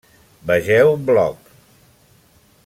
Vegeu 0.51 0.89
bloc. 1.09 1.53